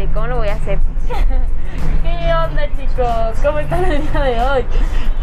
de 0.00 0.12
cómo 0.12 0.26
lo 0.28 0.36
voy 0.38 0.48
a 0.48 0.54
hacer. 0.54 0.78
¿Qué 2.02 2.32
onda 2.32 2.62
chicos? 2.76 3.38
¿Cómo 3.44 3.58
están 3.58 3.84
el 3.84 4.00
día 4.10 4.20
de 4.22 4.40
hoy? 4.40 4.64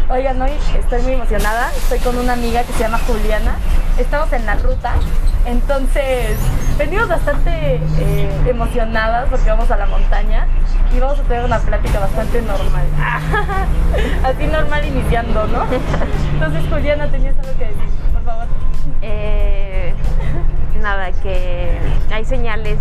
Oigan, 0.08 0.40
hoy 0.40 0.52
estoy 0.78 1.02
muy 1.02 1.12
emocionada. 1.14 1.72
Estoy 1.76 1.98
con 1.98 2.16
una 2.16 2.34
amiga 2.34 2.62
que 2.62 2.72
se 2.72 2.84
llama 2.84 2.98
Juliana. 3.06 3.56
Estamos 3.98 4.32
en 4.32 4.46
la 4.46 4.54
ruta. 4.54 4.94
Entonces, 5.46 6.38
venimos 6.78 7.08
bastante 7.08 7.80
eh, 7.98 8.30
emocionadas 8.46 9.28
porque 9.30 9.50
vamos 9.50 9.70
a 9.70 9.76
la 9.76 9.86
montaña 9.86 10.46
y 10.94 11.00
vamos 11.00 11.18
a 11.18 11.22
tener 11.22 11.44
una 11.44 11.58
plática 11.58 11.98
bastante 11.98 12.40
normal. 12.42 12.86
Así 14.24 14.46
normal 14.46 14.86
iniciando, 14.86 15.46
¿no? 15.48 15.64
Entonces, 16.34 16.62
Juliana, 16.70 17.08
tenías 17.08 17.36
algo 17.38 17.58
que 17.58 17.64
decir, 17.64 17.88
por 18.12 18.22
favor. 18.22 18.46
Eh, 19.02 19.92
nada, 20.80 21.10
que 21.22 21.78
hay 22.12 22.24
señales 22.24 22.78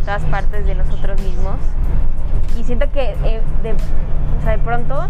en 0.00 0.06
todas 0.06 0.24
partes 0.24 0.64
de 0.66 0.74
nosotros 0.74 1.20
mismos 1.20 1.56
y 2.58 2.64
siento 2.64 2.90
que 2.90 3.14
eh, 3.24 3.42
de, 3.62 3.74
de 4.50 4.58
pronto 4.64 5.06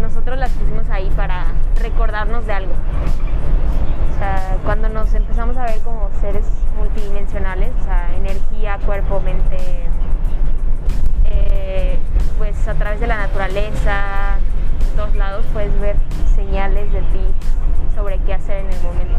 nosotros 0.00 0.38
las 0.38 0.50
pusimos 0.50 0.88
ahí 0.90 1.10
para 1.16 1.46
recordarnos 1.80 2.46
de 2.46 2.52
algo. 2.52 2.72
Cuando 4.64 4.88
nos 4.88 5.12
empezamos 5.14 5.56
a 5.56 5.64
ver 5.64 5.80
como 5.80 6.10
seres 6.20 6.44
multidimensionales, 6.76 7.70
energía, 8.16 8.78
cuerpo, 8.84 9.20
mente, 9.20 9.58
eh, 11.26 11.98
pues 12.38 12.66
a 12.66 12.74
través 12.74 12.98
de 12.98 13.06
la 13.06 13.18
naturaleza, 13.18 14.38
en 14.90 14.96
todos 14.96 15.14
lados 15.14 15.44
puedes 15.52 15.78
ver 15.80 15.96
señales 16.34 16.92
de 16.92 17.00
ti 17.00 17.34
sobre 17.94 18.18
qué 18.18 18.34
hacer 18.34 18.64
en 18.64 18.72
el 18.72 18.82
momento. 18.82 19.16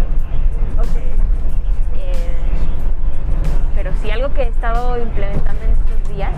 Sí, 4.02 4.12
algo 4.12 4.34
que 4.34 4.44
he 4.44 4.48
estado 4.48 4.98
implementando 5.02 5.64
en 5.64 5.72
estos 5.72 6.16
días, 6.16 6.34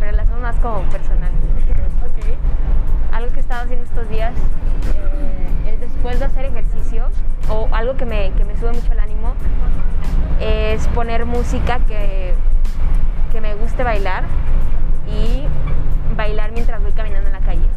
pero 0.00 0.12
las 0.12 0.28
son 0.28 0.42
más 0.42 0.56
como 0.56 0.82
personal. 0.90 1.30
Algo 3.12 3.30
que 3.30 3.38
he 3.38 3.40
estado 3.40 3.64
haciendo 3.64 3.84
estos 3.84 4.08
días 4.08 4.32
eh, 5.64 5.72
es 5.72 5.80
después 5.80 6.18
de 6.18 6.24
hacer 6.24 6.46
ejercicio, 6.46 7.08
o 7.48 7.68
algo 7.72 7.96
que 7.96 8.06
me, 8.06 8.32
que 8.32 8.44
me 8.44 8.56
sube 8.56 8.72
mucho 8.72 8.92
el 8.92 9.00
ánimo, 9.00 9.34
es 10.40 10.88
poner 10.88 11.26
música 11.26 11.78
que, 11.80 12.34
que 13.32 13.40
me 13.40 13.54
guste 13.54 13.84
bailar 13.84 14.24
y 15.06 15.44
bailar 16.16 16.52
mientras 16.52 16.82
voy 16.82 16.92
caminando 16.92 17.28
en 17.28 17.34
la 17.34 17.40
calle. 17.40 17.71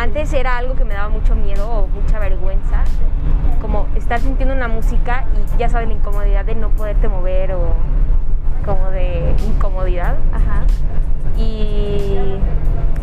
Antes 0.00 0.32
era 0.32 0.56
algo 0.56 0.76
que 0.76 0.84
me 0.86 0.94
daba 0.94 1.10
mucho 1.10 1.34
miedo 1.34 1.70
o 1.70 1.86
mucha 1.86 2.18
vergüenza, 2.18 2.84
como 3.60 3.86
estar 3.96 4.18
sintiendo 4.18 4.54
una 4.54 4.66
música 4.66 5.26
y 5.36 5.58
ya 5.58 5.68
sabes 5.68 5.88
la 5.88 5.92
incomodidad 5.92 6.42
de 6.46 6.54
no 6.54 6.70
poderte 6.70 7.06
mover 7.06 7.52
o 7.52 7.74
como 8.64 8.90
de 8.92 9.36
incomodidad. 9.46 10.16
Ajá. 10.32 10.64
Y 11.36 12.16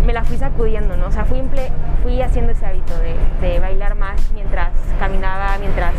me 0.08 0.13
la 0.13 0.23
fui 0.23 0.38
sacudiendo, 0.38 0.95
¿no? 0.97 1.08
O 1.08 1.11
sea, 1.11 1.25
fui, 1.25 1.38
imple- 1.38 1.69
fui 2.02 2.22
haciendo 2.22 2.53
ese 2.53 2.66
hábito 2.66 2.97
de, 3.00 3.16
de 3.45 3.59
bailar 3.59 3.94
más 3.95 4.31
mientras 4.33 4.69
caminaba, 4.99 5.58
mientras... 5.59 5.94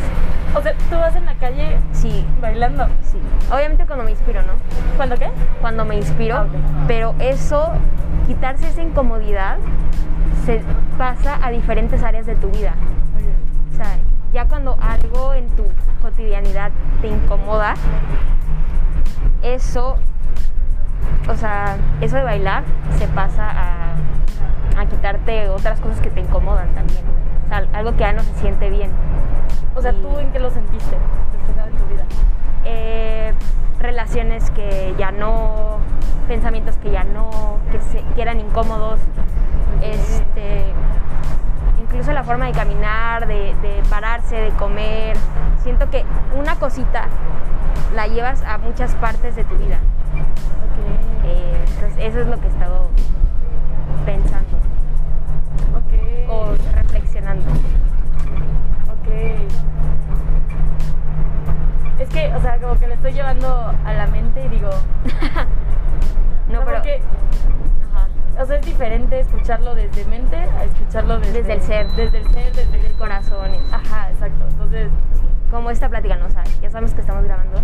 O 0.57 0.63
sea, 0.63 0.73
tú 0.89 0.97
vas 0.97 1.15
en 1.15 1.27
la 1.27 1.35
calle 1.35 1.77
Sí, 1.93 2.27
bailando. 2.41 2.87
sí. 3.03 3.19
Obviamente 3.53 3.85
cuando 3.85 4.05
me 4.07 4.13
inspiro, 4.13 4.41
¿no? 4.43 4.55
¿Cuándo 4.97 5.15
qué? 5.17 5.29
Cuando 5.61 5.85
me 5.85 5.97
inspiro, 5.97 6.37
Ah, 6.39 6.47
pero 6.87 7.15
eso, 7.19 7.71
quitarse 8.27 8.69
esa 8.69 8.81
incomodidad, 8.83 9.59
se 10.47 10.63
pasa 10.97 11.39
a 11.43 11.51
diferentes 11.51 12.03
áreas 12.03 12.25
de 12.25 12.35
tu 12.37 12.49
vida. 12.51 12.73
O 13.75 13.77
sea, 13.77 13.97
ya 14.33 14.47
cuando 14.47 14.79
algo 14.81 15.35
en 15.35 15.49
tu 15.51 15.65
cotidianidad 16.01 16.71
te 17.03 17.09
incomoda, 17.09 17.75
eso, 19.43 19.97
o 21.29 21.35
sea, 21.37 21.77
eso 22.01 22.17
de 22.17 22.23
bailar 22.25 22.65
se 22.99 23.07
pasa 23.09 23.49
a, 23.51 23.88
a 24.79 24.87
quitarte 24.87 25.49
otras 25.49 25.81
cosas 25.81 26.01
que 26.01 26.11
te 26.11 26.21
incomodan 26.21 26.69
también. 26.75 27.03
O 27.45 27.49
sea, 27.49 27.65
algo 27.73 27.93
que 27.93 28.01
ya 28.01 28.13
no 28.13 28.23
se 28.23 28.33
siente 28.35 28.71
bien. 28.71 28.91
O 29.75 29.83
sea, 29.83 29.93
Y- 29.93 30.03
¿tú 30.03 30.19
en 30.19 30.31
qué 30.33 30.39
lo 30.39 30.51
sentiste 30.51 30.97
en 30.97 31.77
tu 31.79 31.85
vida? 31.87 32.05
Eh, 32.65 33.33
relaciones 33.81 34.51
que 34.51 34.95
ya 34.99 35.11
no, 35.13 35.79
pensamientos 36.27 36.77
que 36.77 36.91
ya 36.91 37.05
no, 37.05 37.59
que, 37.71 37.81
se, 37.81 38.03
que 38.15 38.23
eran 38.23 38.41
incómodos, 38.41 38.99
este, 39.83 40.65
incluso 41.81 42.13
la 42.13 42.25
forma 42.25 42.47
de 42.47 42.53
caminar, 42.53 43.27
de, 43.27 43.55
de 43.63 43.83
pararse, 43.89 44.37
de 44.37 44.51
comer. 44.51 45.17
Siento 45.63 45.89
que 45.91 46.05
una 46.37 46.57
cosita 46.57 47.07
la 47.95 48.07
llevas 48.09 48.43
a 48.43 48.59
muchas 48.59 48.95
partes 48.97 49.37
de 49.37 49.45
tu 49.45 49.55
vida. 49.57 49.79
Eh, 51.25 51.65
entonces 51.75 51.99
eso 52.05 52.21
es 52.21 52.27
lo 52.27 52.39
que 52.41 52.47
he 52.47 52.51
estado 52.51 52.89
pensando 54.05 54.38
Ok. 58.91 59.09
Es 61.99 62.09
que, 62.09 62.35
o 62.35 62.41
sea, 62.41 62.59
como 62.59 62.79
que 62.79 62.87
lo 62.87 62.95
estoy 62.95 63.13
llevando 63.13 63.73
a 63.85 63.93
la 63.93 64.07
mente 64.07 64.45
y 64.45 64.49
digo. 64.49 64.71
No, 66.49 66.61
o 66.61 66.65
sea, 66.65 66.65
pero... 66.65 66.79
porque, 66.79 67.03
ajá. 67.93 68.09
o 68.43 68.47
sea, 68.47 68.57
es 68.57 68.65
diferente 68.65 69.21
escucharlo 69.21 69.75
desde 69.75 70.03
mente 70.07 70.37
a 70.37 70.65
escucharlo 70.65 71.19
desde, 71.19 71.43
Desde 71.43 71.53
el 71.53 71.61
ser. 71.61 71.87
Desde 71.89 72.19
el 72.21 72.33
ser, 72.33 72.55
desde 72.55 72.87
el 72.87 72.95
corazón. 72.95 73.51
Ajá, 73.71 74.11
exacto. 74.11 74.47
Entonces, 74.49 74.89
como 75.51 75.71
esta 75.71 75.91
plática, 75.91 76.17
no 76.17 76.31
sabes, 76.31 76.59
ya 76.63 76.71
sabemos 76.71 76.95
que 76.95 77.03
estamos 77.03 77.23
grabando, 77.25 77.61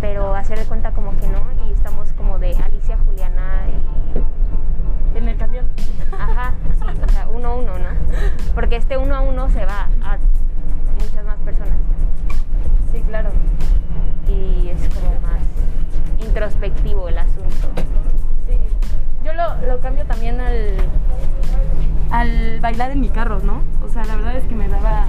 pero 0.00 0.36
hacer 0.36 0.60
de 0.60 0.64
cuenta 0.66 0.92
como 0.92 1.16
que 1.16 1.26
no 1.26 1.42
y 1.68 1.72
estamos 1.72 2.12
como 2.12 2.38
de 2.38 2.56
Alicia, 2.56 2.98
Juliana 3.04 3.64
y 3.66 3.97
en 5.18 5.28
el 5.28 5.36
camión. 5.36 5.66
ajá, 6.18 6.54
sí, 6.78 6.84
o 7.06 7.08
sea, 7.12 7.28
uno 7.28 7.48
a 7.48 7.54
uno, 7.54 7.78
¿no? 7.78 7.88
Porque 8.54 8.76
este 8.76 8.96
uno 8.96 9.14
a 9.14 9.20
uno 9.20 9.48
se 9.50 9.64
va 9.64 9.88
a 10.02 10.18
muchas 11.00 11.24
más 11.24 11.36
personas 11.44 11.76
Sí, 12.92 13.00
claro. 13.06 13.30
y 14.28 14.68
es 14.68 14.94
como 14.94 15.10
más 15.20 15.40
introspectivo 16.26 17.08
el 17.08 17.18
asunto. 17.18 17.68
Sí. 18.46 18.56
Yo 19.24 19.32
lo, 19.34 19.54
lo 19.66 19.80
cambio 19.80 20.04
también 20.06 20.40
al, 20.40 20.76
al 22.10 22.60
bailar 22.60 22.90
en 22.92 23.00
mi 23.00 23.08
carro, 23.10 23.40
¿no? 23.40 23.62
O 23.84 23.88
sea, 23.88 24.04
la 24.04 24.16
verdad 24.16 24.36
es 24.36 24.44
que 24.46 24.54
me 24.54 24.68
daba 24.68 25.06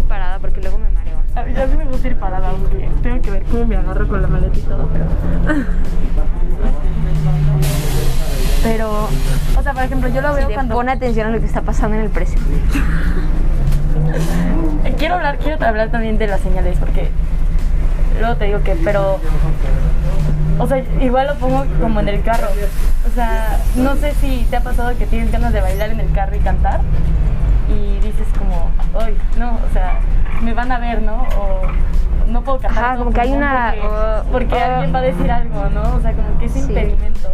ir 0.00 0.08
parada 0.08 0.38
porque 0.38 0.60
luego 0.60 0.78
me 0.78 0.88
mareo. 0.90 1.18
A 1.34 1.42
ver, 1.42 1.54
ya 1.54 1.68
sí 1.68 1.76
me 1.76 1.84
gusta 1.84 2.08
ir 2.08 2.16
parada, 2.16 2.48
aunque 2.50 2.88
tengo 3.02 3.22
que 3.22 3.30
ver 3.30 3.42
cómo 3.44 3.66
me 3.66 3.76
agarro 3.76 4.08
con 4.08 4.22
la 4.22 4.28
maleta 4.28 4.58
y 4.58 4.62
todo, 4.62 4.88
pero. 4.92 5.04
Pero, 8.62 9.08
o 9.58 9.62
sea, 9.62 9.72
por 9.72 9.82
ejemplo, 9.82 10.10
yo 10.10 10.20
lo 10.20 10.34
veo 10.34 10.48
cuando. 10.52 10.74
Pon 10.74 10.88
atención 10.90 11.28
a 11.28 11.30
lo 11.30 11.40
que 11.40 11.46
está 11.46 11.62
pasando 11.62 11.96
en 11.96 12.02
el 12.02 12.10
presente. 12.10 12.44
Eh, 14.84 14.94
Quiero 14.98 15.14
hablar, 15.14 15.38
quiero 15.38 15.64
hablar 15.64 15.90
también 15.90 16.18
de 16.18 16.26
las 16.26 16.40
señales, 16.40 16.76
porque 16.78 17.08
luego 18.18 18.36
te 18.36 18.44
digo 18.46 18.62
que, 18.62 18.76
pero. 18.84 19.18
O 20.58 20.66
sea, 20.66 20.84
igual 21.00 21.26
lo 21.28 21.36
pongo 21.36 21.64
como 21.80 22.00
en 22.00 22.08
el 22.10 22.22
carro. 22.22 22.48
O 23.10 23.14
sea, 23.14 23.58
no 23.76 23.96
sé 23.96 24.12
si 24.20 24.46
te 24.50 24.56
ha 24.56 24.60
pasado 24.60 24.96
que 24.98 25.06
tienes 25.06 25.32
ganas 25.32 25.54
de 25.54 25.62
bailar 25.62 25.88
en 25.90 26.00
el 26.00 26.12
carro 26.12 26.36
y 26.36 26.40
cantar 26.40 26.80
y 27.70 28.00
dices 28.00 28.26
como, 28.38 28.70
ay, 29.00 29.16
no, 29.38 29.52
o 29.52 29.72
sea, 29.72 29.98
me 30.42 30.52
van 30.54 30.72
a 30.72 30.78
ver, 30.78 31.02
¿no? 31.02 31.22
O 31.38 31.60
no 32.30 32.42
puedo 32.42 32.58
cantar. 32.58 32.84
Ajá, 32.84 32.96
como 32.96 33.12
que 33.12 33.20
hay 33.20 33.32
una- 33.32 33.74
Porque, 33.80 33.86
uh, 33.86 34.32
porque 34.32 34.54
uh. 34.54 34.58
alguien 34.74 34.94
va 34.94 34.98
a 34.98 35.02
decir 35.02 35.30
algo, 35.30 35.68
¿no? 35.70 35.82
O 35.96 36.00
sea, 36.00 36.12
como 36.12 36.38
que 36.38 36.44
es 36.46 36.52
Sí. 36.52 36.60
impedimento. 36.60 37.32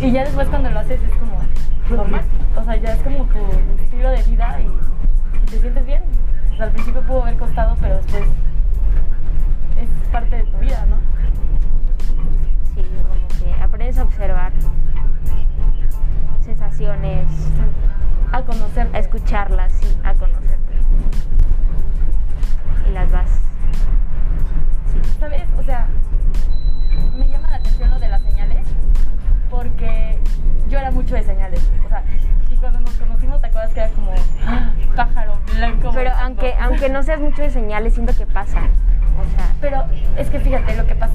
Y 0.00 0.12
ya 0.12 0.24
después 0.24 0.48
cuando 0.48 0.70
lo 0.70 0.78
haces 0.80 1.00
es 1.02 1.10
como 1.18 1.38
normal. 1.96 2.22
O 2.56 2.64
sea, 2.64 2.76
ya 2.76 2.92
es 2.92 3.02
como 3.02 3.24
tu 3.24 3.38
estilo 3.82 4.10
de 4.10 4.22
vida 4.22 4.56
y, 4.60 5.36
y 5.36 5.46
te 5.46 5.58
sientes 5.60 5.86
bien. 5.86 6.02
O 6.52 6.56
sea, 6.56 6.66
al 6.66 6.72
principio 6.72 7.02
pudo 7.02 7.22
haber 7.22 7.36
costado, 7.36 7.76
pero 7.80 7.96
después 7.96 8.22
es 9.80 10.08
parte 10.10 10.36
de 10.36 10.42
tu 10.44 10.58
vida, 10.58 10.84
¿no? 10.88 10.96
Sí, 12.74 12.82
como 12.82 13.14
A 18.40 18.42
conocer. 18.42 18.88
a 18.94 18.98
escucharlas, 18.98 19.70
sí, 19.70 19.86
a 20.02 20.14
conocerte. 20.14 20.72
Y 22.88 22.92
las 22.92 23.12
vas. 23.12 23.28
¿Sabes? 25.18 25.42
O 25.58 25.62
sea, 25.62 25.86
me 27.18 27.28
llama 27.28 27.48
la 27.50 27.56
atención 27.56 27.90
lo 27.90 27.98
de 27.98 28.08
las 28.08 28.22
señales 28.22 28.66
porque 29.50 30.18
yo 30.70 30.78
era 30.78 30.90
mucho 30.90 31.16
de 31.16 31.22
señales. 31.22 31.70
O 31.84 31.88
sea, 31.90 32.02
y 32.50 32.56
cuando 32.56 32.80
nos 32.80 32.94
conocimos, 32.94 33.42
¿te 33.42 33.48
acuerdas 33.48 33.74
que 33.74 33.80
era 33.80 33.90
como 33.90 34.14
ah, 34.46 34.72
pájaro 34.96 35.38
blanco? 35.54 35.90
Pero 35.92 36.10
aunque, 36.18 36.54
aunque 36.58 36.88
no 36.88 37.02
seas 37.02 37.20
mucho 37.20 37.42
de 37.42 37.50
señales, 37.50 37.92
siento 37.92 38.16
que 38.16 38.24
pasan. 38.24 38.70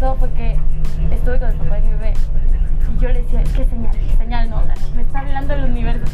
Pasó 0.05 0.15
fue 0.19 0.29
que 0.31 0.55
estuve 1.11 1.39
con 1.39 1.49
el 1.49 1.55
papá 1.55 1.75
de 1.75 1.81
mi 1.81 1.89
bebé 1.89 2.13
y 2.95 3.01
yo 3.01 3.09
le 3.09 3.21
decía, 3.23 3.41
es 3.41 3.49
que 3.49 3.65
señal, 3.65 3.91
señal 4.17 4.49
no, 4.49 4.57
o 4.57 4.63
sea, 4.63 4.75
me 4.95 5.01
está 5.01 5.19
hablando 5.19 5.53
el 5.53 5.63
universo. 5.65 6.05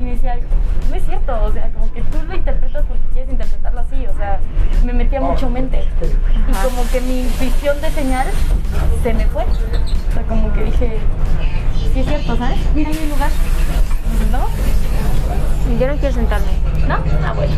Y 0.00 0.04
me 0.04 0.10
decía, 0.12 0.38
no 0.88 0.96
es 0.96 1.04
cierto, 1.04 1.44
o 1.44 1.52
sea, 1.52 1.68
como 1.72 1.92
que 1.92 2.02
tú 2.02 2.18
lo 2.26 2.34
interpretas 2.34 2.84
porque 2.86 3.02
quieres 3.12 3.30
interpretarlo 3.30 3.80
así, 3.80 4.06
o 4.06 4.16
sea, 4.16 4.40
me 4.84 4.92
metía 4.92 5.20
mucho 5.20 5.50
mente. 5.50 5.84
Y 6.48 6.52
como 6.64 6.88
que 6.90 7.00
mi 7.00 7.22
visión 7.40 7.80
de 7.80 7.90
señal 7.90 8.26
se 9.02 9.12
me 9.12 9.26
fue. 9.26 9.42
O 9.42 10.12
sea, 10.14 10.22
como 10.22 10.52
que 10.52 10.64
dije, 10.64 10.98
sí 11.92 12.00
es 12.00 12.06
cierto, 12.06 12.36
¿sabes? 12.36 12.58
Mira, 12.74 12.90
hay 12.90 12.98
un 13.02 13.10
lugar. 13.10 13.30
¿No? 14.32 15.78
Yo 15.78 15.88
no 15.88 15.96
quiero 15.96 16.14
sentarme. 16.14 16.52
¿No? 16.88 16.94
Ah, 17.26 17.32
bueno. 17.34 17.52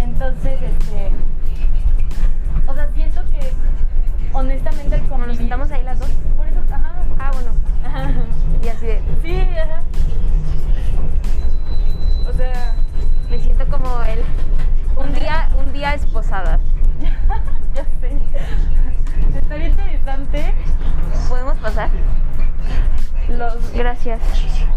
Entonces, 0.00 0.58
este. 0.62 1.31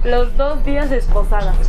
Los 0.05 0.35
dos 0.37 0.63
días 0.63 0.89
de 0.89 0.97
esposada. 0.97 1.53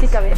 Sí, 0.00 0.06
cabe. 0.08 0.34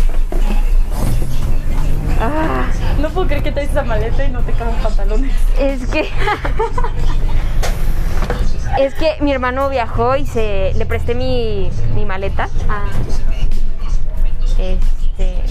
Ah, 2.21 2.67
No 3.01 3.11
puedo 3.11 3.27
creer 3.27 3.43
que 3.43 3.51
traes 3.53 3.71
esa 3.71 3.83
maleta 3.83 4.25
y 4.25 4.31
no 4.31 4.41
te 4.43 4.53
caben 4.53 4.77
pantalones. 4.77 5.33
es 5.59 5.85
que. 5.89 6.09
es 8.79 8.95
que 8.95 9.17
mi 9.21 9.33
hermano 9.33 9.69
viajó 9.69 10.15
y 10.17 10.27
se 10.27 10.73
le 10.77 10.87
presté 10.87 11.15
mi, 11.17 11.71
mi 11.95 12.05
maleta. 12.05 12.49
Ah. 12.69 12.87
Este. 14.59 15.43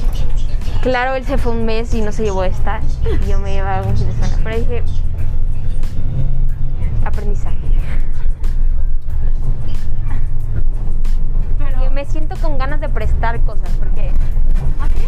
Claro, 0.81 1.15
él 1.15 1.25
se 1.25 1.37
fue 1.37 1.51
un 1.51 1.65
mes 1.65 1.93
y 1.93 2.01
no 2.01 2.11
se 2.13 2.23
llevó 2.23 2.43
esta. 2.45 2.79
Y 3.25 3.29
yo 3.29 3.39
me 3.39 3.51
llevaba 3.53 3.85
un 3.85 3.97
fin 3.97 4.07
de 4.07 4.13
semana. 4.13 4.37
Pero 4.43 4.57
dije. 4.57 4.83
Aprendizaje. 7.03 7.56
Me 11.97 12.05
siento 12.05 12.35
con 12.39 12.59
ganas 12.59 12.79
de 12.79 12.89
prestar 12.89 13.39
cosas 13.41 13.71
porque. 13.79 14.11
¿Ah, 14.79 14.87
sí? 14.95 15.07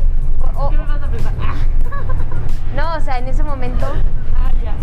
o- 0.55 0.59
o- 0.65 0.69
¿Qué 0.71 0.77
me 0.77 0.85
vas 0.87 1.03
a 1.03 1.07
prestar? 1.07 1.33
Ah, 1.39 1.53
no, 2.75 2.95
o 2.97 2.99
sea, 2.99 3.19
en 3.19 3.27
ese 3.27 3.43
momento. 3.43 3.85
ah, 4.35 4.49
ya. 4.63 4.73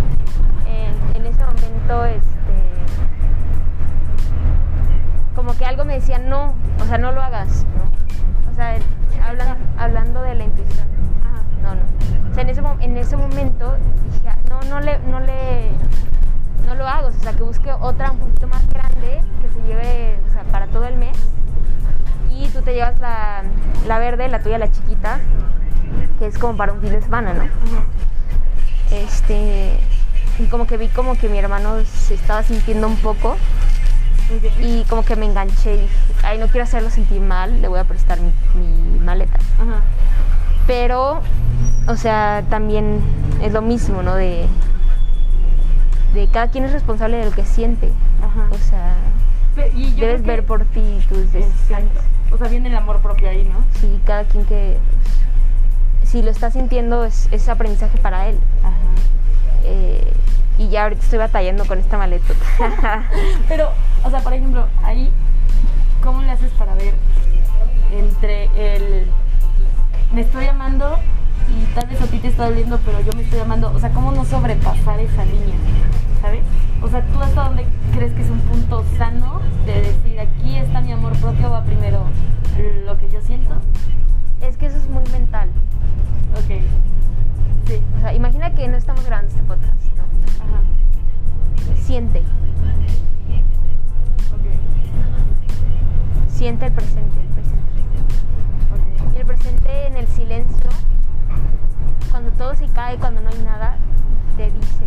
En, 0.71 1.17
en 1.17 1.27
ese 1.27 1.45
momento, 1.45 2.05
este. 2.05 2.23
Como 5.35 5.53
que 5.57 5.67
algo 5.67 5.85
me 5.85 5.95
decía, 5.95 6.19
no, 6.21 6.55
o 6.81 6.85
sea, 6.85 6.97
no 6.97 7.11
lo 7.11 7.21
hagas, 7.21 7.67
¿no? 7.77 8.53
O 8.53 8.55
sea, 8.55 8.77
hablan- 9.29 9.59
hablando 9.77 10.23
de 10.23 10.37
la 10.37 10.45
intuición. 10.45 10.87
Ajá. 11.25 11.43
No, 11.61 11.75
no. 11.75 12.31
O 12.31 12.35
sea, 12.35 12.43
en 12.45 12.51
ese, 12.51 12.63
en 12.85 12.97
ese 12.99 13.17
momento 13.17 13.75
dije, 14.13 14.29
"Ah, 14.29 14.39
no, 14.49 14.61
no 14.71 14.79
le, 14.81 15.01
no 15.01 15.19
le, 15.19 15.73
no 16.69 16.75
lo 16.77 16.87
hago. 16.87 17.09
O 17.09 17.11
sea, 17.11 17.33
que 17.33 17.43
busque 17.43 17.73
otra 17.73 18.13
un 18.13 18.19
poquito 18.21 18.47
más 18.47 18.65
grande 18.69 19.21
que 19.43 19.49
se 19.49 19.61
lleve, 19.67 20.21
o 20.25 20.33
sea, 20.33 20.45
para 20.45 20.69
todo 20.69 20.87
el 20.87 20.97
mes. 20.99 21.17
Llevas 22.77 23.01
la, 23.01 23.43
la 23.89 23.99
verde, 23.99 24.29
la 24.29 24.41
tuya 24.41 24.59
la 24.59 24.71
chiquita, 24.71 25.19
que 26.19 26.27
es 26.27 26.37
como 26.37 26.59
para 26.59 26.75
un 26.75 26.83
fin 26.83 26.91
de 26.91 27.01
semana, 27.01 27.33
¿no? 27.33 27.45
Este, 28.91 29.79
y 30.39 30.45
como 30.49 30.67
que 30.67 30.77
vi 30.77 30.89
como 30.89 31.17
que 31.17 31.31
mi 31.31 31.39
hermano 31.39 31.83
se 31.87 32.13
estaba 32.13 32.43
sintiendo 32.43 32.87
un 32.87 32.99
poco 32.99 33.39
y 34.61 34.85
como 34.91 35.07
que 35.07 35.17
me 35.17 35.25
enganché 35.25 35.75
y 35.75 35.81
dije, 35.81 35.95
ay, 36.23 36.37
no 36.37 36.49
quiero 36.49 36.65
hacerlo 36.65 36.91
sentir 36.91 37.23
mal, 37.23 37.63
le 37.63 37.69
voy 37.69 37.79
a 37.79 37.85
prestar 37.85 38.19
mi, 38.21 38.31
mi 38.55 38.99
maleta. 38.99 39.39
Pero, 40.67 41.23
o 41.89 41.97
sea, 41.97 42.45
también 42.51 43.01
es 43.41 43.55
lo 43.55 43.63
mismo, 43.63 44.03
¿no? 44.03 44.15
De, 44.17 44.47
de 46.13 46.29
cada 46.29 46.51
quien 46.51 46.67
es 46.67 46.73
responsable 46.73 47.17
de 47.17 47.25
lo 47.25 47.31
que 47.31 47.47
siente. 47.47 47.91
O 48.51 48.59
sea, 48.59 48.93
y 49.75 49.95
yo 49.95 50.07
debes 50.07 50.23
ver 50.23 50.45
por 50.45 50.65
ti 50.67 50.83
tus 51.09 51.33
decisiones. 51.33 51.89
O 52.31 52.39
sea, 52.39 52.49
viene 52.49 52.69
el 52.69 52.77
amor 52.77 53.01
propio 53.01 53.29
ahí, 53.29 53.45
¿no? 53.45 53.65
Sí, 53.81 54.01
cada 54.05 54.25
quien 54.25 54.45
que... 54.45 54.79
Si 56.05 56.23
lo 56.23 56.31
está 56.31 56.51
sintiendo 56.51 57.05
es, 57.05 57.29
es 57.33 57.49
aprendizaje 57.49 57.99
para 57.99 58.29
él. 58.29 58.39
Ajá. 58.63 58.75
Eh, 59.65 60.13
y 60.59 60.69
ya 60.69 60.85
ahorita 60.85 61.03
estoy 61.03 61.19
batallando 61.19 61.65
con 61.67 61.79
esta 61.79 61.99
maleta. 61.99 62.33
Pero, 63.49 63.71
o 64.05 64.11
sea, 64.11 64.21
por 64.21 64.33
ejemplo, 64.33 64.67
ahí, 64.83 65.11
¿cómo 66.03 66.23
le 66.23 66.31
haces 66.31 66.51
para 66.53 66.75
ver 66.75 66.95
entre 67.93 68.45
el 68.57 69.07
me 70.13 70.23
estoy 70.23 70.47
amando 70.47 70.99
y 71.49 71.65
tal 71.75 71.87
vez 71.89 72.01
a 72.01 72.07
ti 72.07 72.19
te 72.19 72.29
está 72.29 72.47
doliendo, 72.49 72.79
pero 72.85 73.01
yo 73.01 73.13
me 73.13 73.23
estoy 73.23 73.41
amando? 73.41 73.73
O 73.73 73.79
sea, 73.79 73.91
¿cómo 73.91 74.13
no 74.13 74.25
sobrepasar 74.25 74.99
esa 75.01 75.25
línea? 75.25 75.57
¿Sabes? 76.23 76.43
O 77.37 77.39
sea, 77.39 77.49
¿tú 77.49 77.51
hasta 77.51 77.63
dónde 77.63 77.67
crees 77.93 78.13
que 78.15 78.23
es 78.23 78.31
un 78.31 78.41
punto 78.41 78.83
sano 78.97 79.41
de 79.67 79.83
decir 79.83 80.19
aquí 80.21 80.57
está 80.57 80.81
mi 80.81 80.93
amor 80.93 81.13
propio, 81.19 81.51
va 81.51 81.63
primero 81.65 82.05
lo 82.87 82.97
que 82.99 83.11
yo 83.11 83.21
siento? 83.21 83.55
es 84.41 84.57
que 84.57 84.67
eso 84.67 84.77
es 84.79 84.89
muy 84.89 85.03
mental. 85.13 85.51
Ok. 86.33 86.61
Sí. 87.67 87.81
O 87.97 88.01
sea, 88.01 88.15
imagina 88.15 88.55
que 88.55 88.69
no 88.69 88.77
estamos 88.77 89.05
grabando 89.05 89.29
este 89.31 89.43
podcast, 89.43 89.83
¿no? 89.97 90.05
Ajá. 90.45 90.63
Siente, 91.83 92.21
Ok. 94.33 94.47
siente 96.29 96.67
el 96.67 96.73
presente, 96.73 97.21
el 97.21 97.29
presente. 97.29 97.83
Ok. 98.73 99.15
Y 99.15 99.19
el 99.19 99.27
presente 99.27 99.87
en 99.89 99.97
el 99.97 100.07
silencio, 100.09 100.71
cuando 102.11 102.31
todo 102.33 102.55
se 102.55 102.67
cae, 102.69 102.97
cuando 102.99 103.21
no 103.21 103.29
hay 103.31 103.43
nada, 103.43 103.77
te 104.37 104.45
dice, 104.51 104.87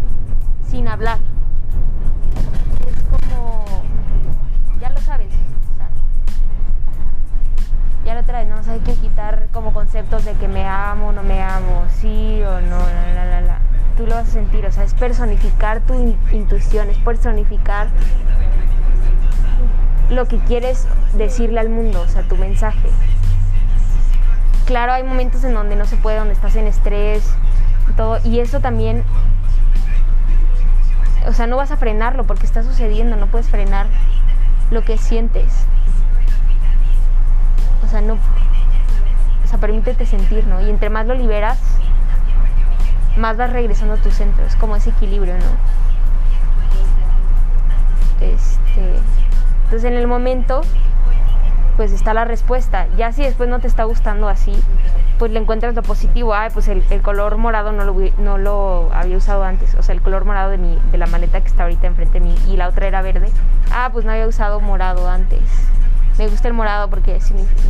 sin 0.68 0.88
hablar. 0.88 1.20
De 10.18 10.34
que 10.34 10.48
me 10.48 10.68
amo, 10.68 11.12
no 11.12 11.22
me 11.24 11.42
amo, 11.42 11.86
sí 12.02 12.42
o 12.44 12.62
no, 12.62 12.78
la, 12.78 13.14
la, 13.14 13.26
la, 13.26 13.42
la. 13.42 13.60
Tú 13.96 14.08
lo 14.08 14.16
vas 14.16 14.28
a 14.28 14.32
sentir, 14.32 14.66
o 14.66 14.72
sea, 14.72 14.84
es 14.84 14.94
personificar 14.96 15.82
tu 15.82 15.94
in- 15.94 16.18
intuición, 16.32 16.90
es 16.90 16.98
personificar 16.98 17.88
lo 20.10 20.26
que 20.28 20.40
quieres 20.40 20.88
decirle 21.14 21.60
al 21.60 21.70
mundo, 21.70 22.02
o 22.02 22.08
sea, 22.08 22.24
tu 22.24 22.36
mensaje. 22.38 22.90
Claro, 24.66 24.94
hay 24.94 25.04
momentos 25.04 25.44
en 25.44 25.54
donde 25.54 25.76
no 25.76 25.86
se 25.86 25.96
puede, 25.96 26.18
donde 26.18 26.34
estás 26.34 26.56
en 26.56 26.66
estrés, 26.66 27.32
todo, 27.96 28.20
y 28.24 28.40
eso 28.40 28.60
también, 28.60 29.04
o 31.28 31.34
sea, 31.34 31.46
no 31.48 31.58
vas 31.58 31.72
a 31.72 31.78
frenarlo 31.78 32.26
porque 32.26 32.46
está 32.46 32.64
sucediendo, 32.64 33.16
no 33.16 33.28
puedes 33.28 33.48
frenar 33.50 33.88
lo 34.72 34.84
que 34.84 34.98
sientes. 34.98 35.54
O 37.86 37.88
sea, 37.88 38.02
no, 38.02 38.18
o 39.50 39.52
sea, 39.52 39.60
permítete 39.60 40.06
sentir, 40.06 40.46
¿no? 40.46 40.62
Y 40.62 40.70
entre 40.70 40.92
más 40.92 41.08
lo 41.08 41.16
liberas, 41.16 41.58
más 43.18 43.36
vas 43.36 43.52
regresando 43.52 43.96
a 43.96 43.98
tu 43.98 44.12
centro, 44.12 44.46
es 44.46 44.56
como 44.56 44.76
ese 44.76 44.92
equilibrio, 44.92 45.34
¿no? 45.34 45.48
Este, 48.22 49.00
entonces 49.64 49.86
en 49.86 49.98
el 49.98 50.06
momento 50.06 50.62
pues 51.78 51.92
está 51.94 52.14
la 52.14 52.26
respuesta. 52.26 52.86
Ya 52.96 53.12
si 53.12 53.24
después 53.24 53.50
no 53.50 53.60
te 53.60 53.66
está 53.66 53.86
gustando 53.86 54.30
así, 54.30 54.54
pues 55.18 55.32
le 55.32 55.40
encuentras 55.40 55.74
lo 55.74 55.82
positivo. 55.82 56.36
Ay, 56.36 56.52
pues 56.54 56.68
el, 56.68 56.84
color 57.02 57.38
morado 57.38 57.72
no 57.72 57.86
lo, 57.86 57.96
no 58.20 58.38
lo 58.38 58.94
había 58.94 59.18
usado 59.18 59.44
antes. 59.44 59.74
O 59.74 59.82
sea, 59.82 59.96
el 59.96 60.02
color 60.04 60.26
morado 60.26 60.52
de, 60.52 60.60
mi, 60.60 60.78
de 60.92 61.00
la 61.00 61.08
maleta 61.08 61.42
que 61.42 61.48
está 61.48 61.64
ahorita 61.64 61.88
enfrente 61.88 62.20
de 62.20 62.26
mí 62.28 62.36
y 62.48 62.56
la 62.56 62.68
otra 62.68 62.86
era 62.86 63.02
verde. 63.02 63.32
Ah, 63.72 63.90
pues 63.92 64.06
no 64.06 64.12
había 64.12 64.28
usado 64.28 64.60
morado 64.60 65.10
antes. 65.10 65.42
Me 66.20 66.28
gusta 66.28 66.48
el 66.50 66.54
morado 66.54 66.90
porque 66.90 67.18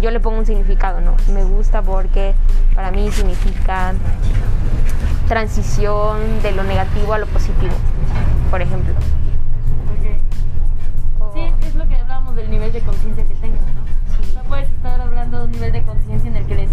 yo 0.01 0.11
le 0.11 0.19
pongo 0.19 0.39
un 0.39 0.45
significado, 0.45 0.99
¿no? 1.01 1.15
Me 1.31 1.43
gusta 1.45 1.81
porque 1.81 2.33
para 2.75 2.91
mí 2.91 3.09
significa 3.11 3.93
transición 5.27 6.41
de 6.41 6.51
lo 6.53 6.63
negativo 6.63 7.13
a 7.13 7.19
lo 7.19 7.27
positivo, 7.27 7.73
por 8.49 8.61
ejemplo. 8.61 8.93
O- 11.19 11.31
Sí, 11.33 11.41
es 11.67 11.75
lo 11.75 11.87
que 11.87 11.95
hablábamos 11.95 12.35
del 12.35 12.49
nivel 12.49 12.71
de 12.73 12.79
conciencia 12.81 13.23
que 13.23 13.35
tengas, 13.35 13.61
¿no? 13.61 14.41
No 14.41 14.43
puedes 14.49 14.69
estar 14.71 14.99
hablando 14.99 15.39
de 15.39 15.45
un 15.45 15.51
nivel 15.51 15.71
de 15.71 15.83
conciencia 15.83 16.29
en 16.31 16.37
el 16.37 16.45
que 16.47 16.55
le 16.55 16.67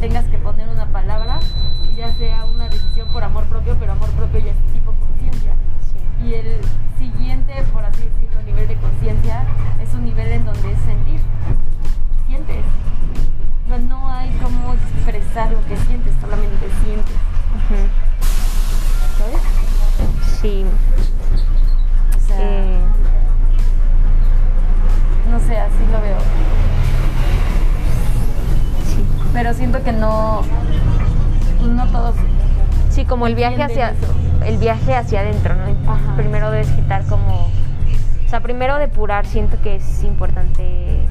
pero 29.37 29.53
siento 29.53 29.83
que 29.83 29.93
no, 29.93 30.41
no 31.61 31.87
todos. 31.89 32.15
Sí, 32.89 33.05
como 33.05 33.27
el 33.27 33.35
viaje 33.35 33.63
hacia, 33.63 33.93
el 34.47 34.57
viaje 34.57 34.95
hacia 34.95 35.21
adentro, 35.21 35.55
¿no? 35.55 36.17
Primero 36.17 36.51
debes 36.51 36.71
quitar 36.71 37.05
como, 37.05 37.43
o 37.45 38.31
sea, 38.31 38.41
primero 38.41 38.79
depurar. 38.79 39.27
Siento 39.27 39.61
que 39.61 39.77
es 39.77 40.05
importante 40.05 41.07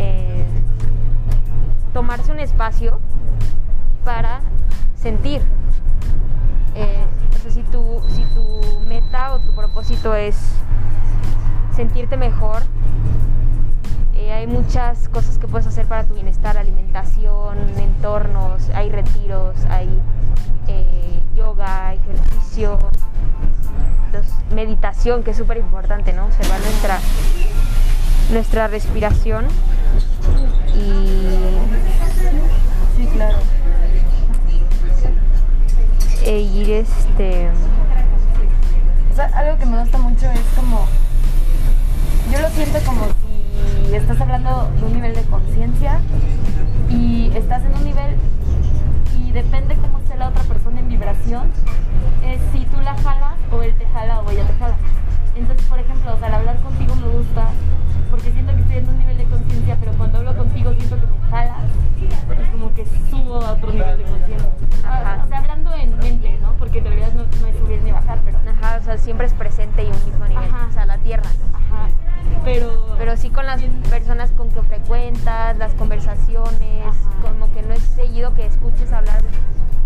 eh, 0.00 0.44
tomarse 1.92 2.32
un 2.32 2.40
espacio 2.40 2.98
para 4.04 4.40
sentir. 4.96 5.40
Eh, 6.74 7.04
o 7.36 7.42
sea, 7.42 7.52
si 7.52 7.62
tu, 7.62 8.02
si 8.08 8.24
tu 8.34 8.80
meta 8.88 9.34
o 9.34 9.38
tu 9.38 9.54
propósito 9.54 10.16
es 10.16 10.36
sentirte 11.76 12.16
mejor, 12.16 12.60
eh, 14.16 14.32
hay 14.32 14.46
muchas 14.46 15.08
cosas 15.08 15.38
que 15.38 15.46
puedes 15.46 15.66
hacer 15.66 15.86
para 15.86 16.04
tu 16.04 16.14
bienestar, 16.14 16.56
alimentación, 16.58 17.58
entornos, 17.78 18.68
hay 18.74 18.90
retiros, 18.90 19.56
hay 19.68 19.88
eh, 20.68 21.20
yoga, 21.34 21.94
ejercicio, 21.94 22.78
meditación, 24.54 25.22
que 25.22 25.30
es 25.30 25.36
súper 25.36 25.58
importante, 25.58 26.12
¿no? 26.12 26.26
Observar 26.26 26.60
nuestra, 26.60 26.98
nuestra 28.32 28.68
respiración 28.68 29.46
y 30.74 31.56
Sí, 32.96 33.06
claro. 33.14 33.38
e 36.24 36.40
ir 36.40 36.70
este 36.70 37.48
O 39.10 39.14
sea, 39.16 39.26
algo 39.34 39.58
que 39.58 39.66
me 39.66 39.80
gusta 39.80 39.98
mucho 39.98 40.26
es 40.30 40.40
como. 40.54 40.79
Estás 47.52 47.66
en 47.66 47.76
un 47.76 47.84
nivel 47.84 48.14
y 49.18 49.32
depende 49.32 49.74
cómo 49.74 49.98
esté 49.98 50.16
la 50.16 50.28
otra 50.28 50.44
persona 50.44 50.78
en 50.78 50.88
vibración, 50.88 51.50
sea, 68.96 68.98
siempre 68.98 69.26
es 69.26 69.34
presente 69.34 69.84
y 69.84 69.86
un 69.86 70.04
mismo 70.04 70.26
nivel, 70.26 70.48
Ajá. 70.48 70.66
o 70.68 70.72
sea, 70.72 70.86
la 70.86 70.98
tierra. 70.98 71.30
Ajá. 71.52 71.88
Pero... 72.44 72.86
Pero 72.98 73.16
sí 73.16 73.30
con 73.30 73.46
las 73.46 73.62
personas 73.88 74.30
con 74.32 74.50
que 74.50 74.62
frecuentas, 74.62 75.56
las 75.56 75.74
conversaciones, 75.74 76.86
Ajá. 76.86 76.96
como 77.22 77.52
que 77.52 77.62
no 77.62 77.72
es 77.72 77.82
seguido 77.82 78.34
que 78.34 78.46
escuches 78.46 78.92
hablar 78.92 79.22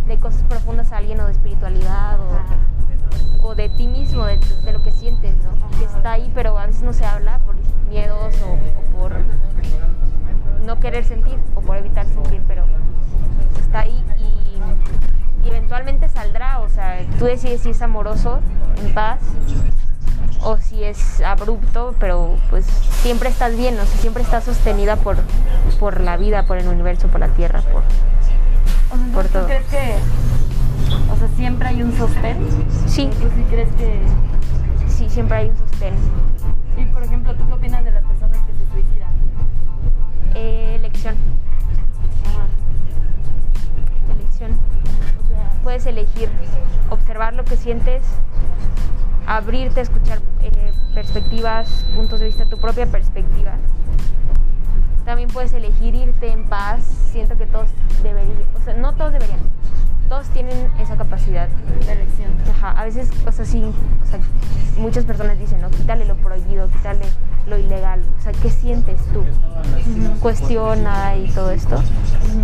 de 0.06 0.18
cosas 0.18 0.42
profundas 0.42 0.92
a 0.92 0.98
alguien 0.98 1.20
o 1.20 1.26
de 1.26 1.32
espiritualidad 1.32 2.18
o, 2.20 3.48
o 3.48 3.54
de 3.54 3.68
ti 3.68 3.86
mismo, 3.86 4.24
de, 4.24 4.38
lo 4.72 4.82
que 4.82 4.90
sientes, 4.90 5.36
¿no? 5.36 5.78
Que 5.78 5.84
está 5.84 6.12
ahí, 6.12 6.30
pero 6.34 6.58
a 6.58 6.66
veces 6.66 6.82
no 6.82 6.92
se 6.92 7.04
habla 7.04 7.38
por 7.40 7.54
miedos 7.88 8.34
o, 8.42 8.52
o 8.80 8.98
por 8.98 9.12
no 10.64 10.80
querer 10.80 11.04
sentir 11.04 11.38
o 11.54 11.60
por 11.60 11.76
evitar 11.76 12.06
sentir, 12.06 12.42
pero 12.46 12.64
está 13.58 13.80
ahí 13.80 14.04
y, 14.18 15.03
y 15.44 15.48
eventualmente 15.48 16.08
saldrá, 16.08 16.60
o 16.60 16.68
sea, 16.68 17.00
tú 17.18 17.26
decides 17.26 17.62
si 17.62 17.70
es 17.70 17.82
amoroso, 17.82 18.40
en 18.82 18.94
paz, 18.94 19.18
o 20.42 20.58
si 20.58 20.84
es 20.84 21.20
abrupto, 21.20 21.94
pero 21.98 22.36
pues 22.50 22.66
siempre 23.02 23.28
estás 23.28 23.56
bien, 23.56 23.74
o 23.74 23.84
sea, 23.84 24.00
siempre 24.00 24.22
estás 24.22 24.44
sostenida 24.44 24.96
por, 24.96 25.16
por 25.80 26.00
la 26.00 26.16
vida, 26.16 26.46
por 26.46 26.58
el 26.58 26.68
universo, 26.68 27.08
por 27.08 27.20
la 27.20 27.28
tierra, 27.28 27.60
por... 27.62 27.82
O 27.82 28.96
sea, 28.96 29.14
por 29.14 29.24
¿tú 29.24 29.32
todo. 29.32 29.46
crees 29.46 29.66
que... 29.66 29.94
O 31.10 31.16
sea, 31.16 31.28
siempre 31.36 31.68
hay 31.68 31.82
un 31.82 31.96
sostén? 31.96 32.36
Sí, 32.86 33.08
¿Tú 33.20 33.28
sí 33.34 33.44
crees 33.50 33.68
que... 33.76 34.00
sí, 34.88 35.08
siempre 35.08 35.38
hay 35.38 35.48
un 35.50 35.56
sostén. 35.56 35.94
Y, 36.76 36.84
por 36.86 37.02
ejemplo, 37.02 37.34
¿tú 37.34 37.46
qué 37.46 37.52
opinas 37.54 37.84
de 37.84 37.92
las 37.92 38.04
personas 38.04 38.38
que 38.46 38.52
se 38.52 38.72
suicidan? 38.72 39.12
Eh, 40.34 40.74
elección, 40.76 41.14
Puedes 45.74 45.86
elegir 45.86 46.28
observar 46.88 47.34
lo 47.34 47.44
que 47.44 47.56
sientes, 47.56 48.00
abrirte 49.26 49.80
a 49.80 49.82
escuchar 49.82 50.20
eh, 50.40 50.72
perspectivas, 50.94 51.68
puntos 51.96 52.20
de 52.20 52.26
vista, 52.26 52.44
tu 52.44 52.58
propia 52.58 52.86
perspectiva. 52.86 53.54
También 55.04 55.28
puedes 55.30 55.52
elegir 55.52 55.96
irte 55.96 56.30
en 56.30 56.44
paz. 56.44 56.84
Siento 57.10 57.36
que 57.36 57.46
todos 57.46 57.70
deberían, 58.04 58.38
o 58.54 58.64
sea, 58.64 58.74
no 58.74 58.92
todos 58.92 59.14
deberían, 59.14 59.40
todos 60.08 60.28
tienen 60.28 60.70
esa 60.78 60.96
capacidad. 60.96 61.48
de 61.48 61.92
elección. 61.92 62.30
Ajá, 62.56 62.70
a 62.80 62.84
veces, 62.84 63.10
o 63.26 63.32
sea, 63.32 63.44
sí, 63.44 63.64
o 63.64 64.06
sea, 64.08 64.20
muchas 64.76 65.04
personas 65.04 65.40
dicen, 65.40 65.60
no, 65.60 65.70
quítale 65.70 66.04
lo 66.04 66.14
prohibido, 66.14 66.70
quítale 66.70 67.06
lo 67.48 67.58
ilegal. 67.58 68.00
O 68.16 68.22
sea, 68.22 68.30
¿qué 68.30 68.48
sientes 68.48 69.00
tú? 69.12 69.24
Cuestiona 70.20 71.16
y 71.16 71.26
todo 71.32 71.50
esto. 71.50 71.74
Es, 71.74 72.38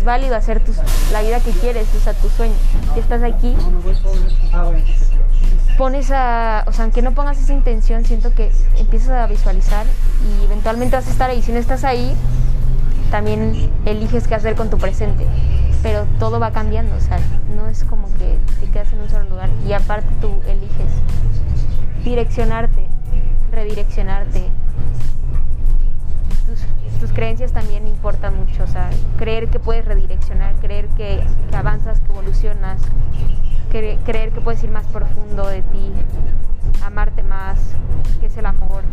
es 0.00 0.04
válido 0.04 0.34
hacer 0.34 0.60
tus, 0.60 0.76
la 1.12 1.20
vida 1.20 1.40
que 1.40 1.50
quieres, 1.50 1.86
o 1.94 2.00
sea, 2.00 2.14
tu 2.14 2.30
sueño. 2.30 2.54
Si 2.94 3.00
estás 3.00 3.22
aquí, 3.22 3.54
pones 5.76 6.10
a, 6.10 6.64
o 6.66 6.72
sea, 6.72 6.84
aunque 6.84 7.02
no 7.02 7.12
pongas 7.12 7.38
esa 7.38 7.52
intención, 7.52 8.06
siento 8.06 8.34
que 8.34 8.50
empiezas 8.78 9.10
a 9.10 9.26
visualizar 9.26 9.84
y 10.24 10.44
eventualmente 10.44 10.96
vas 10.96 11.06
a 11.06 11.10
estar 11.10 11.28
ahí. 11.28 11.42
Si 11.42 11.52
no 11.52 11.58
estás 11.58 11.84
ahí, 11.84 12.14
también 13.10 13.70
eliges 13.84 14.26
qué 14.26 14.34
hacer 14.34 14.54
con 14.54 14.70
tu 14.70 14.78
presente. 14.78 15.26
Pero 15.82 16.06
todo 16.18 16.40
va 16.40 16.50
cambiando, 16.50 16.96
o 16.96 17.00
sea, 17.00 17.18
no 17.54 17.68
es 17.68 17.84
como 17.84 18.08
que 18.16 18.38
te 18.60 18.70
quedas 18.72 18.90
en 18.94 19.00
un 19.00 19.10
solo 19.10 19.28
lugar. 19.28 19.50
Y 19.68 19.74
aparte 19.74 20.08
tú 20.22 20.40
eliges 20.46 20.92
direccionarte, 22.04 22.86
redireccionarte. 23.52 24.48
Creencias 27.20 27.52
también 27.52 27.86
importan 27.86 28.34
mucho, 28.34 28.64
o 28.64 28.66
sea, 28.66 28.88
creer 29.18 29.50
que 29.50 29.58
puedes 29.60 29.84
redireccionar, 29.84 30.54
creer 30.54 30.88
que, 30.96 31.22
avanzas, 31.54 32.00
que 32.00 32.10
evolucionas, 32.12 32.80
cre- 33.70 33.98
creer 34.06 34.30
que 34.32 34.40
puedes 34.40 34.64
ir 34.64 34.70
más 34.70 34.86
profundo 34.86 35.46
de 35.46 35.60
ti, 35.60 35.92
amarte 36.82 37.22
más, 37.22 37.58
que 38.20 38.26
es 38.28 38.36
el 38.38 38.46
amor. 38.46 38.84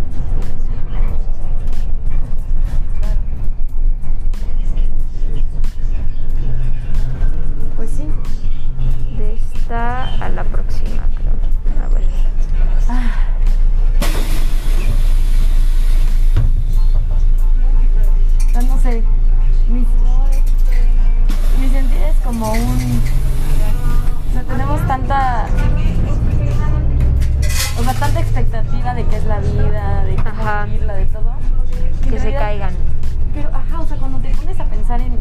Pues 7.77 7.89
sí. 7.91 8.07
De 9.17 9.33
esta 9.35 10.03
a 10.25 10.27
la 10.27 10.43
próxima, 10.43 11.03
creo. 11.15 11.31
Ah. 12.89 13.16
de 30.97 31.05
todo, 31.05 31.31
que 32.09 32.19
se 32.19 32.33
caigan. 32.33 32.73
Pero, 33.33 33.49
ajá, 33.49 33.81
o 33.81 33.87
sea, 33.87 33.97
cuando 33.97 34.19
te 34.19 34.29
pones 34.35 34.59
a 34.59 34.65
pensar 34.65 34.99
en, 35.01 35.17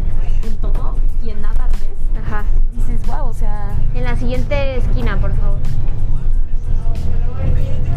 todo 0.61 0.97
y 1.23 1.31
en 1.31 1.43
nada 1.43 1.67
ves, 1.69 2.25
ajá. 2.25 2.45
dices, 2.73 3.07
wow, 3.07 3.29
o 3.29 3.33
sea... 3.33 3.71
En 3.95 4.05
la 4.05 4.17
siguiente 4.17 4.77
esquina, 4.77 5.19
por 5.19 5.35
favor. 5.37 5.59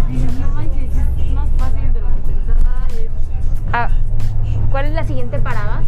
Dices, 0.10 0.34
no 0.40 0.48
manches, 0.50 0.92
es 1.18 1.34
más 1.34 1.50
fácil 1.58 1.94
de 1.94 2.02
lo 2.02 2.08
que 2.08 2.22
pensaba. 2.22 2.88
Es... 2.90 3.10
Ah, 3.72 3.90
¿Cuál 4.72 4.86
es 4.86 4.94
la 4.94 5.04
siguiente 5.04 5.40
parada? 5.40 5.79